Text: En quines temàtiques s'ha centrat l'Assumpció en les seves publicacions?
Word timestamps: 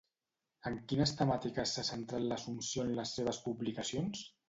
En 0.69 0.79
quines 0.91 1.13
temàtiques 1.19 1.75
s'ha 1.77 1.85
centrat 1.91 2.27
l'Assumpció 2.33 2.89
en 2.89 2.93
les 3.03 3.17
seves 3.21 3.45
publicacions? 3.49 4.29